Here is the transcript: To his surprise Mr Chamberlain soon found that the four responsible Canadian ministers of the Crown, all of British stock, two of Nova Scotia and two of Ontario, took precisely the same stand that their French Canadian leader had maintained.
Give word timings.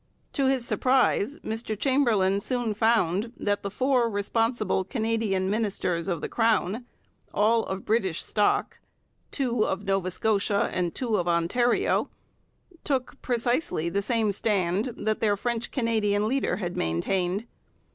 To 0.33 0.47
his 0.47 0.65
surprise 0.65 1.37
Mr 1.41 1.77
Chamberlain 1.79 2.39
soon 2.39 2.73
found 2.73 3.33
that 3.37 3.61
the 3.61 3.69
four 3.69 4.09
responsible 4.09 4.83
Canadian 4.83 5.47
ministers 5.47 6.07
of 6.07 6.21
the 6.21 6.27
Crown, 6.27 6.85
all 7.31 7.63
of 7.65 7.85
British 7.85 8.23
stock, 8.23 8.79
two 9.29 9.61
of 9.63 9.83
Nova 9.83 10.09
Scotia 10.09 10.71
and 10.73 10.95
two 10.95 11.17
of 11.19 11.27
Ontario, 11.27 12.09
took 12.83 13.21
precisely 13.21 13.89
the 13.89 14.01
same 14.01 14.31
stand 14.31 14.85
that 14.97 15.19
their 15.19 15.37
French 15.37 15.69
Canadian 15.69 16.27
leader 16.27 16.55
had 16.55 16.75
maintained. 16.75 17.45